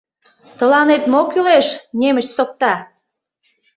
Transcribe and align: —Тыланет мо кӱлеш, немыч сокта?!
—Тыланет 0.57 1.03
мо 1.11 1.21
кӱлеш, 1.31 1.67
немыч 1.99 2.27
сокта?! 2.35 2.73